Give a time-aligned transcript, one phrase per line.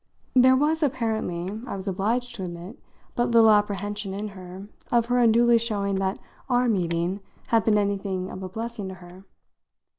[0.33, 2.79] There was apparently, I was obliged to admit,
[3.15, 6.17] but little apprehension in her of her unduly showing that
[6.49, 9.25] our meeting had been anything of a blessing to her.